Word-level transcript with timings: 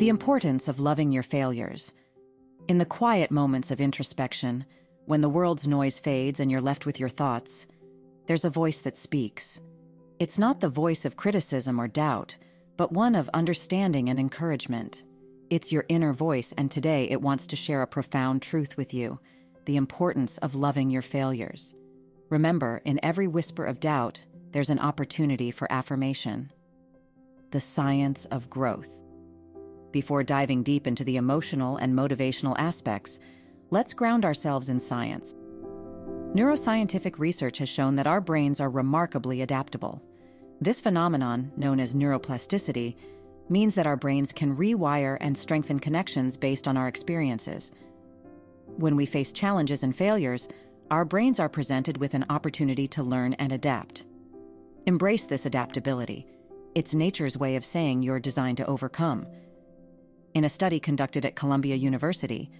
The 0.00 0.08
importance 0.08 0.66
of 0.66 0.80
loving 0.80 1.12
your 1.12 1.22
failures. 1.22 1.92
In 2.68 2.78
the 2.78 2.86
quiet 2.86 3.30
moments 3.30 3.70
of 3.70 3.82
introspection, 3.82 4.64
when 5.04 5.20
the 5.20 5.28
world's 5.28 5.68
noise 5.68 5.98
fades 5.98 6.40
and 6.40 6.50
you're 6.50 6.62
left 6.62 6.86
with 6.86 6.98
your 6.98 7.10
thoughts, 7.10 7.66
there's 8.26 8.46
a 8.46 8.48
voice 8.48 8.78
that 8.78 8.96
speaks. 8.96 9.60
It's 10.18 10.38
not 10.38 10.60
the 10.60 10.70
voice 10.70 11.04
of 11.04 11.18
criticism 11.18 11.78
or 11.78 11.86
doubt, 11.86 12.38
but 12.78 12.92
one 12.92 13.14
of 13.14 13.28
understanding 13.34 14.08
and 14.08 14.18
encouragement. 14.18 15.02
It's 15.50 15.70
your 15.70 15.84
inner 15.90 16.14
voice, 16.14 16.54
and 16.56 16.70
today 16.70 17.06
it 17.10 17.20
wants 17.20 17.46
to 17.48 17.54
share 17.54 17.82
a 17.82 17.86
profound 17.86 18.40
truth 18.40 18.78
with 18.78 18.94
you 18.94 19.20
the 19.66 19.76
importance 19.76 20.38
of 20.38 20.54
loving 20.54 20.88
your 20.88 21.02
failures. 21.02 21.74
Remember, 22.30 22.80
in 22.86 22.98
every 23.02 23.28
whisper 23.28 23.66
of 23.66 23.80
doubt, 23.80 24.22
there's 24.52 24.70
an 24.70 24.78
opportunity 24.78 25.50
for 25.50 25.70
affirmation. 25.70 26.50
The 27.50 27.60
science 27.60 28.24
of 28.30 28.48
growth. 28.48 28.96
Before 29.92 30.22
diving 30.22 30.62
deep 30.62 30.86
into 30.86 31.04
the 31.04 31.16
emotional 31.16 31.76
and 31.76 31.94
motivational 31.94 32.54
aspects, 32.58 33.18
let's 33.70 33.92
ground 33.92 34.24
ourselves 34.24 34.68
in 34.68 34.78
science. 34.78 35.34
Neuroscientific 36.32 37.18
research 37.18 37.58
has 37.58 37.68
shown 37.68 37.96
that 37.96 38.06
our 38.06 38.20
brains 38.20 38.60
are 38.60 38.70
remarkably 38.70 39.42
adaptable. 39.42 40.00
This 40.60 40.78
phenomenon, 40.78 41.50
known 41.56 41.80
as 41.80 41.94
neuroplasticity, 41.94 42.94
means 43.48 43.74
that 43.74 43.86
our 43.86 43.96
brains 43.96 44.30
can 44.30 44.56
rewire 44.56 45.18
and 45.20 45.36
strengthen 45.36 45.80
connections 45.80 46.36
based 46.36 46.68
on 46.68 46.76
our 46.76 46.86
experiences. 46.86 47.72
When 48.76 48.94
we 48.94 49.06
face 49.06 49.32
challenges 49.32 49.82
and 49.82 49.96
failures, 49.96 50.46
our 50.92 51.04
brains 51.04 51.40
are 51.40 51.48
presented 51.48 51.96
with 51.96 52.14
an 52.14 52.26
opportunity 52.30 52.86
to 52.88 53.02
learn 53.02 53.32
and 53.34 53.50
adapt. 53.50 54.04
Embrace 54.86 55.26
this 55.26 55.46
adaptability. 55.46 56.26
It's 56.76 56.94
nature's 56.94 57.36
way 57.36 57.56
of 57.56 57.64
saying 57.64 58.02
you're 58.02 58.20
designed 58.20 58.58
to 58.58 58.66
overcome. 58.66 59.26
In 60.34 60.44
a 60.44 60.48
study 60.48 60.78
conducted 60.78 61.26
at 61.26 61.34
Columbia 61.34 61.74
University, 61.74 62.50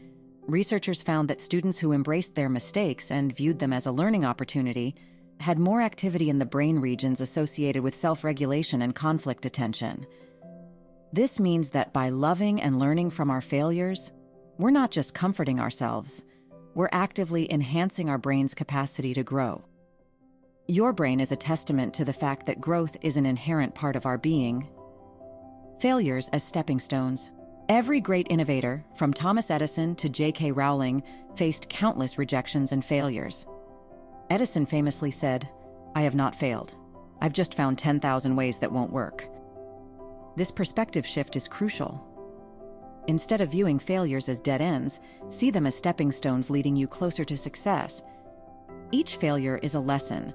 researchers 0.46 1.02
found 1.02 1.28
that 1.28 1.40
students 1.40 1.78
who 1.78 1.92
embraced 1.92 2.34
their 2.34 2.48
mistakes 2.48 3.10
and 3.12 3.34
viewed 3.34 3.60
them 3.60 3.72
as 3.72 3.86
a 3.86 3.92
learning 3.92 4.24
opportunity 4.24 4.96
had 5.38 5.58
more 5.58 5.80
activity 5.80 6.28
in 6.28 6.38
the 6.38 6.44
brain 6.44 6.80
regions 6.80 7.20
associated 7.20 7.82
with 7.82 7.96
self 7.96 8.24
regulation 8.24 8.82
and 8.82 8.94
conflict 8.94 9.46
attention. 9.46 10.04
This 11.12 11.38
means 11.38 11.70
that 11.70 11.92
by 11.92 12.08
loving 12.08 12.60
and 12.60 12.78
learning 12.78 13.10
from 13.10 13.30
our 13.30 13.40
failures, 13.40 14.10
we're 14.58 14.70
not 14.70 14.90
just 14.90 15.14
comforting 15.14 15.60
ourselves, 15.60 16.24
we're 16.74 16.90
actively 16.92 17.50
enhancing 17.52 18.08
our 18.08 18.18
brain's 18.18 18.54
capacity 18.54 19.14
to 19.14 19.22
grow. 19.22 19.64
Your 20.66 20.92
brain 20.92 21.20
is 21.20 21.32
a 21.32 21.36
testament 21.36 21.94
to 21.94 22.04
the 22.04 22.12
fact 22.12 22.46
that 22.46 22.60
growth 22.60 22.96
is 23.00 23.16
an 23.16 23.26
inherent 23.26 23.74
part 23.74 23.96
of 23.96 24.06
our 24.06 24.18
being. 24.18 24.68
Failures 25.80 26.28
as 26.32 26.44
stepping 26.44 26.78
stones. 26.78 27.30
Every 27.70 28.00
great 28.00 28.26
innovator, 28.30 28.84
from 28.96 29.14
Thomas 29.14 29.48
Edison 29.48 29.94
to 29.94 30.08
J.K. 30.08 30.50
Rowling, 30.50 31.04
faced 31.36 31.68
countless 31.68 32.18
rejections 32.18 32.72
and 32.72 32.84
failures. 32.84 33.46
Edison 34.28 34.66
famously 34.66 35.12
said, 35.12 35.48
I 35.94 36.02
have 36.02 36.16
not 36.16 36.34
failed. 36.34 36.74
I've 37.20 37.32
just 37.32 37.54
found 37.54 37.78
10,000 37.78 38.34
ways 38.34 38.58
that 38.58 38.72
won't 38.72 38.90
work. 38.90 39.28
This 40.34 40.50
perspective 40.50 41.06
shift 41.06 41.36
is 41.36 41.46
crucial. 41.46 42.04
Instead 43.06 43.40
of 43.40 43.52
viewing 43.52 43.78
failures 43.78 44.28
as 44.28 44.40
dead 44.40 44.60
ends, 44.60 44.98
see 45.28 45.52
them 45.52 45.64
as 45.64 45.76
stepping 45.76 46.10
stones 46.10 46.50
leading 46.50 46.74
you 46.74 46.88
closer 46.88 47.24
to 47.24 47.36
success. 47.36 48.02
Each 48.90 49.14
failure 49.14 49.58
is 49.62 49.76
a 49.76 49.80
lesson, 49.80 50.34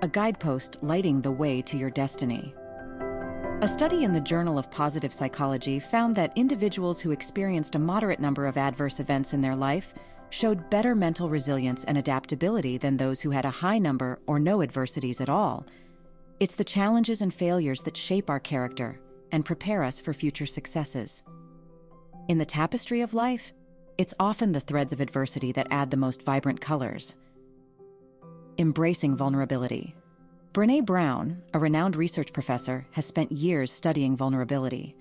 a 0.00 0.08
guidepost 0.08 0.78
lighting 0.80 1.20
the 1.20 1.30
way 1.30 1.60
to 1.60 1.76
your 1.76 1.90
destiny. 1.90 2.54
A 3.62 3.68
study 3.68 4.04
in 4.04 4.14
the 4.14 4.20
Journal 4.22 4.56
of 4.56 4.70
Positive 4.70 5.12
Psychology 5.12 5.78
found 5.78 6.16
that 6.16 6.32
individuals 6.34 6.98
who 6.98 7.10
experienced 7.10 7.74
a 7.74 7.78
moderate 7.78 8.18
number 8.18 8.46
of 8.46 8.56
adverse 8.56 9.00
events 9.00 9.34
in 9.34 9.42
their 9.42 9.54
life 9.54 9.92
showed 10.30 10.70
better 10.70 10.94
mental 10.94 11.28
resilience 11.28 11.84
and 11.84 11.98
adaptability 11.98 12.78
than 12.78 12.96
those 12.96 13.20
who 13.20 13.28
had 13.28 13.44
a 13.44 13.50
high 13.50 13.78
number 13.78 14.18
or 14.26 14.40
no 14.40 14.62
adversities 14.62 15.20
at 15.20 15.28
all. 15.28 15.66
It's 16.38 16.54
the 16.54 16.64
challenges 16.64 17.20
and 17.20 17.34
failures 17.34 17.82
that 17.82 17.98
shape 17.98 18.30
our 18.30 18.40
character 18.40 18.98
and 19.30 19.44
prepare 19.44 19.84
us 19.84 20.00
for 20.00 20.14
future 20.14 20.46
successes. 20.46 21.22
In 22.28 22.38
the 22.38 22.46
tapestry 22.46 23.02
of 23.02 23.12
life, 23.12 23.52
it's 23.98 24.14
often 24.18 24.52
the 24.52 24.60
threads 24.60 24.94
of 24.94 25.02
adversity 25.02 25.52
that 25.52 25.68
add 25.70 25.90
the 25.90 25.98
most 25.98 26.22
vibrant 26.22 26.62
colors. 26.62 27.14
Embracing 28.56 29.18
vulnerability. 29.18 29.94
Brene 30.52 30.84
Brown, 30.84 31.40
a 31.54 31.60
renowned 31.60 31.94
research 31.94 32.32
professor, 32.32 32.84
has 32.90 33.06
spent 33.06 33.30
years 33.30 33.70
studying 33.70 34.16
vulnerability. 34.16 34.96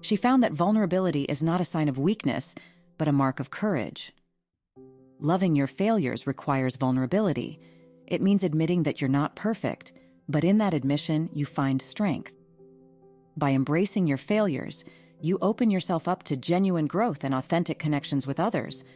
She 0.00 0.16
found 0.16 0.42
that 0.42 0.54
vulnerability 0.54 1.24
is 1.24 1.42
not 1.42 1.60
a 1.60 1.64
sign 1.66 1.90
of 1.90 1.98
weakness, 1.98 2.54
but 2.96 3.06
a 3.06 3.12
mark 3.12 3.38
of 3.38 3.50
courage. 3.50 4.14
Loving 5.20 5.54
your 5.54 5.66
failures 5.66 6.26
requires 6.26 6.76
vulnerability. 6.76 7.60
It 8.06 8.22
means 8.22 8.44
admitting 8.44 8.84
that 8.84 9.02
you're 9.02 9.10
not 9.10 9.36
perfect, 9.36 9.92
but 10.26 10.42
in 10.42 10.56
that 10.56 10.72
admission, 10.72 11.28
you 11.34 11.44
find 11.44 11.82
strength. 11.82 12.34
By 13.36 13.50
embracing 13.50 14.06
your 14.06 14.16
failures, 14.16 14.86
you 15.20 15.36
open 15.42 15.70
yourself 15.70 16.08
up 16.08 16.22
to 16.24 16.36
genuine 16.36 16.86
growth 16.86 17.24
and 17.24 17.34
authentic 17.34 17.78
connections 17.78 18.26
with 18.26 18.40
others. 18.40 18.86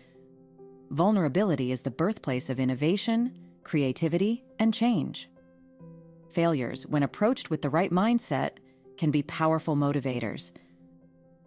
Vulnerability 0.90 1.70
is 1.70 1.82
the 1.82 1.90
birthplace 1.90 2.48
of 2.48 2.58
innovation, 2.58 3.36
creativity, 3.62 4.42
and 4.58 4.72
change. 4.72 5.28
Failures, 6.38 6.86
when 6.86 7.02
approached 7.02 7.50
with 7.50 7.62
the 7.62 7.68
right 7.68 7.90
mindset, 7.90 8.58
can 8.96 9.10
be 9.10 9.24
powerful 9.24 9.74
motivators. 9.74 10.52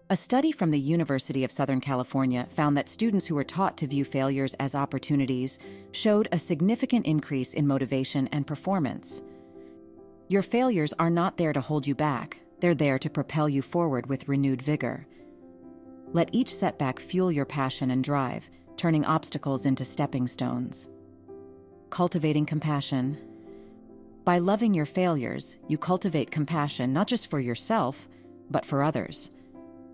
A 0.09 0.17
study 0.17 0.51
from 0.51 0.69
the 0.69 0.79
University 0.81 1.45
of 1.45 1.51
Southern 1.53 1.79
California 1.79 2.45
found 2.49 2.75
that 2.75 2.89
students 2.89 3.25
who 3.25 3.35
were 3.35 3.45
taught 3.45 3.77
to 3.77 3.87
view 3.87 4.03
failures 4.03 4.53
as 4.59 4.75
opportunities 4.75 5.59
showed 5.93 6.27
a 6.33 6.37
significant 6.37 7.05
increase 7.05 7.53
in 7.53 7.65
motivation 7.65 8.27
and 8.33 8.45
performance. 8.45 9.23
Your 10.27 10.41
failures 10.41 10.93
are 10.99 11.09
not 11.09 11.37
there 11.37 11.53
to 11.53 11.61
hold 11.61 11.87
you 11.87 11.95
back, 11.95 12.39
they're 12.59 12.75
there 12.75 12.99
to 12.99 13.09
propel 13.09 13.47
you 13.47 13.61
forward 13.61 14.07
with 14.07 14.27
renewed 14.27 14.61
vigor. 14.61 15.07
Let 16.11 16.35
each 16.35 16.53
setback 16.53 16.99
fuel 16.99 17.31
your 17.31 17.45
passion 17.45 17.91
and 17.91 18.03
drive, 18.03 18.49
turning 18.75 19.05
obstacles 19.05 19.65
into 19.65 19.85
stepping 19.85 20.27
stones. 20.27 20.89
Cultivating 21.91 22.45
compassion. 22.45 23.30
By 24.23 24.37
loving 24.37 24.75
your 24.75 24.85
failures, 24.85 25.55
you 25.67 25.79
cultivate 25.79 26.29
compassion 26.29 26.93
not 26.93 27.07
just 27.07 27.27
for 27.27 27.39
yourself, 27.39 28.07
but 28.51 28.65
for 28.65 28.83
others. 28.83 29.31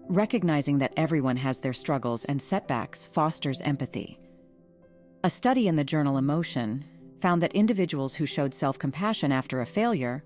Recognizing 0.10 0.80
that 0.80 0.94
everyone 0.98 1.38
has 1.38 1.60
their 1.60 1.74
struggles 1.74 2.26
and 2.26 2.42
setbacks 2.42 3.08
fosters 3.14 3.62
empathy. 3.62 4.20
A 5.24 5.30
study 5.30 5.68
in 5.70 5.78
the 5.78 5.84
journal 5.84 6.18
Emotion 6.18 6.84
found 7.22 7.42
that 7.42 7.54
individuals 7.54 8.16
who 8.16 8.26
showed 8.26 8.54
self 8.54 8.78
compassion 8.78 9.32
after 9.32 9.62
a 9.62 9.66
failure 9.66 10.24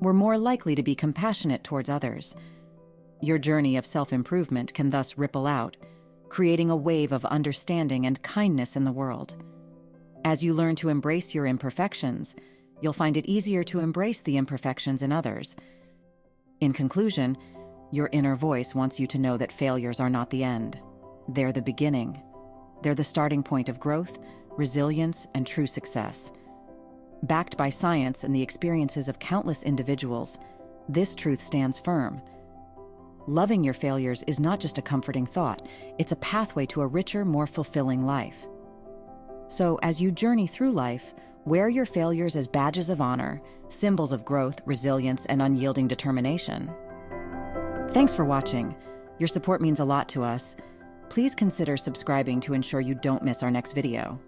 were 0.00 0.14
more 0.14 0.38
likely 0.38 0.74
to 0.74 0.82
be 0.82 0.94
compassionate 0.94 1.62
towards 1.62 1.90
others. 1.90 2.34
Your 3.20 3.38
journey 3.38 3.76
of 3.76 3.84
self 3.84 4.14
improvement 4.14 4.72
can 4.72 4.88
thus 4.88 5.18
ripple 5.18 5.46
out, 5.46 5.76
creating 6.30 6.70
a 6.70 6.76
wave 6.76 7.12
of 7.12 7.24
understanding 7.26 8.06
and 8.06 8.22
kindness 8.22 8.76
in 8.76 8.84
the 8.84 8.92
world. 8.92 9.34
As 10.24 10.42
you 10.42 10.54
learn 10.54 10.74
to 10.76 10.88
embrace 10.88 11.34
your 11.34 11.46
imperfections, 11.46 12.34
you'll 12.82 12.92
find 12.92 13.16
it 13.16 13.26
easier 13.26 13.62
to 13.64 13.80
embrace 13.80 14.20
the 14.20 14.36
imperfections 14.36 15.02
in 15.02 15.12
others. 15.12 15.56
In 16.60 16.72
conclusion, 16.72 17.38
your 17.90 18.08
inner 18.12 18.36
voice 18.36 18.74
wants 18.74 18.98
you 18.98 19.06
to 19.06 19.18
know 19.18 19.36
that 19.36 19.52
failures 19.52 20.00
are 20.00 20.10
not 20.10 20.30
the 20.30 20.44
end. 20.44 20.78
They're 21.28 21.52
the 21.52 21.62
beginning. 21.62 22.20
They're 22.82 22.94
the 22.94 23.04
starting 23.04 23.42
point 23.42 23.68
of 23.68 23.78
growth, 23.78 24.18
resilience, 24.50 25.26
and 25.34 25.46
true 25.46 25.66
success. 25.66 26.32
Backed 27.22 27.56
by 27.56 27.70
science 27.70 28.24
and 28.24 28.34
the 28.34 28.42
experiences 28.42 29.08
of 29.08 29.18
countless 29.20 29.62
individuals, 29.62 30.38
this 30.88 31.14
truth 31.14 31.40
stands 31.40 31.78
firm. 31.78 32.20
Loving 33.28 33.62
your 33.62 33.74
failures 33.74 34.24
is 34.26 34.40
not 34.40 34.58
just 34.58 34.78
a 34.78 34.82
comforting 34.82 35.26
thought, 35.26 35.68
it's 35.98 36.10
a 36.10 36.16
pathway 36.16 36.66
to 36.66 36.80
a 36.80 36.86
richer, 36.86 37.24
more 37.24 37.46
fulfilling 37.46 38.04
life. 38.04 38.46
So, 39.46 39.78
as 39.82 40.00
you 40.00 40.10
journey 40.10 40.48
through 40.48 40.72
life, 40.72 41.14
wear 41.44 41.68
your 41.68 41.86
failures 41.86 42.36
as 42.36 42.46
badges 42.48 42.90
of 42.90 43.00
honor, 43.00 43.42
symbols 43.68 44.12
of 44.12 44.24
growth, 44.24 44.60
resilience, 44.64 45.26
and 45.26 45.42
unyielding 45.42 45.88
determination. 45.88 46.72
Thanks 47.90 48.14
for 48.14 48.24
watching. 48.24 48.74
Your 49.18 49.28
support 49.28 49.60
means 49.60 49.80
a 49.80 49.84
lot 49.84 50.08
to 50.10 50.22
us. 50.24 50.56
Please 51.08 51.34
consider 51.34 51.76
subscribing 51.76 52.40
to 52.40 52.54
ensure 52.54 52.80
you 52.80 52.94
don't 52.94 53.22
miss 53.22 53.42
our 53.42 53.50
next 53.50 53.72
video. 53.72 54.20